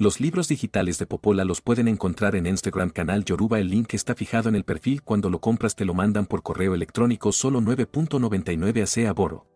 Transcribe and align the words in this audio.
Los 0.00 0.18
libros 0.18 0.48
digitales 0.48 0.98
de 0.98 1.04
Popola 1.04 1.44
los 1.44 1.60
pueden 1.60 1.86
encontrar 1.86 2.34
en 2.34 2.46
Instagram 2.46 2.88
canal 2.88 3.22
Yoruba. 3.22 3.58
El 3.58 3.68
link 3.68 3.92
está 3.92 4.14
fijado 4.14 4.48
en 4.48 4.54
el 4.54 4.64
perfil. 4.64 5.02
Cuando 5.02 5.28
lo 5.28 5.42
compras 5.42 5.76
te 5.76 5.84
lo 5.84 5.92
mandan 5.92 6.24
por 6.24 6.42
correo 6.42 6.74
electrónico 6.74 7.32
solo 7.32 7.60
9.99 7.60 9.06
a 9.06 9.12
Boro. 9.12 9.49